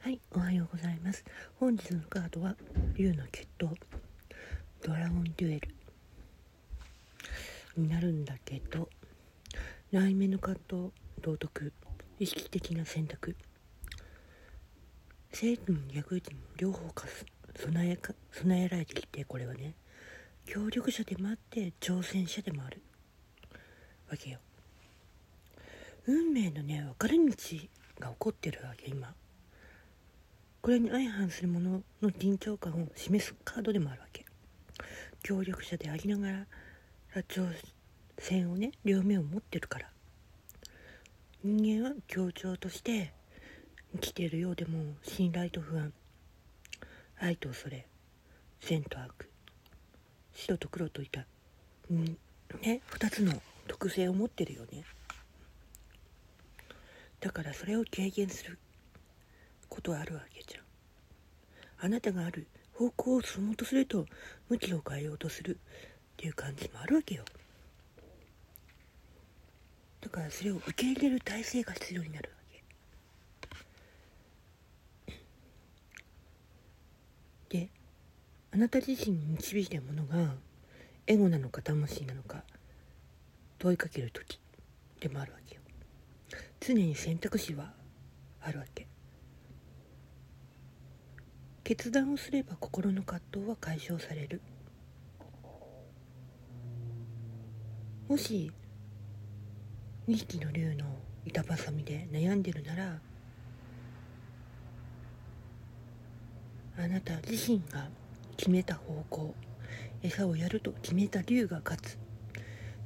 [0.00, 1.24] はい、おはようございます。
[1.58, 2.54] 本日のカードは
[2.94, 3.68] 竜の決闘
[4.80, 5.68] ドラゴンデュエル。
[7.76, 8.88] になるんだけど
[9.90, 11.72] 内面の葛藤道徳
[12.20, 13.34] 意識的な選択。
[15.32, 17.26] 生徒も役にも両方かす
[17.56, 19.74] 備えか備えられてきてこれはね。
[20.46, 22.80] 協力者でもあって挑戦者でもある。
[24.08, 24.38] わけよ。
[26.06, 27.24] 運命のね分かれ道
[27.98, 29.12] が起こってるわけ今。
[30.60, 34.26] これに相反するものの緊張感を示すカードでもあるわけ。
[35.22, 37.48] 協力者でありながら挑
[38.18, 39.90] 戦をね両面を持ってるから。
[41.44, 43.12] 人間は協調として
[43.92, 45.92] 生きているようでも信頼と不安。
[47.20, 47.86] 愛と恐れ。
[48.60, 49.30] 善と悪。
[50.34, 51.26] 白と黒といた、
[51.90, 52.04] うん、
[52.62, 53.32] ね2つの
[53.66, 54.84] 特性を持ってるよね。
[57.20, 58.58] だからそれを軽減する。
[59.78, 60.64] ことあるわけじゃん。
[61.86, 64.06] あなたがある方向を進もうとすると
[64.48, 65.56] 向きを変えようとするっ
[66.16, 67.24] ていう感じもあるわけよ。
[70.00, 72.30] だからそれを受け入れる体制が必要になる
[75.06, 75.14] わ
[77.48, 77.56] け。
[77.56, 77.68] で
[78.52, 80.34] あなた自身に導いたものが
[81.06, 82.42] エゴなのか魂なのか
[83.60, 84.40] 問いかける時
[84.98, 85.60] でもあるわけよ。
[86.58, 87.72] 常に選択肢は
[88.40, 88.88] あるわけ。
[91.68, 94.40] 決断をすれば心の葛藤は解消される。
[98.08, 98.50] もし
[100.08, 100.86] 2匹の竜の
[101.26, 102.98] 板挟みで悩んでるなら
[106.78, 107.90] あなた自身が
[108.38, 109.34] 決めた方向
[110.02, 111.98] 餌をやると決めた竜が勝つ。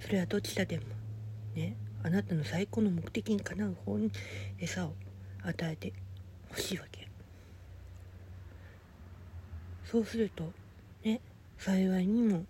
[0.00, 0.86] それはどちらでも
[1.54, 4.10] ねあなたの最高の目的にかなう方に
[4.58, 4.94] 餌を
[5.44, 5.92] 与えて
[6.50, 7.11] ほしいわけ。
[9.92, 10.50] そうすると
[11.04, 11.20] ね
[11.58, 12.46] 幸いにも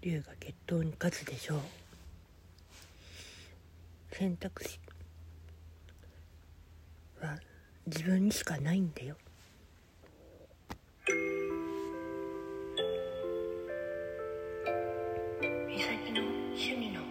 [0.00, 1.60] 龍が決闘に勝つでしょう。
[4.12, 4.80] 選択肢
[7.20, 7.36] は
[7.86, 9.16] 自分にしかないんだよ。
[15.68, 16.22] 美咲の
[16.54, 17.02] 趣味の